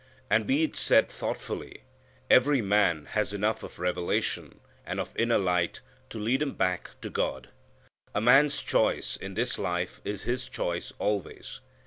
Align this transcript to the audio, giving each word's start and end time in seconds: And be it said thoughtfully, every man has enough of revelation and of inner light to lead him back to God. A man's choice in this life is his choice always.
And 0.31 0.47
be 0.47 0.63
it 0.63 0.75
said 0.75 1.09
thoughtfully, 1.09 1.83
every 2.27 2.59
man 2.59 3.05
has 3.11 3.35
enough 3.35 3.61
of 3.61 3.77
revelation 3.77 4.59
and 4.83 4.99
of 4.99 5.15
inner 5.15 5.37
light 5.37 5.79
to 6.09 6.17
lead 6.17 6.41
him 6.41 6.53
back 6.55 6.99
to 7.01 7.11
God. 7.11 7.49
A 8.15 8.19
man's 8.19 8.63
choice 8.63 9.15
in 9.15 9.35
this 9.35 9.59
life 9.59 10.01
is 10.03 10.23
his 10.23 10.49
choice 10.49 10.91
always. 10.97 11.59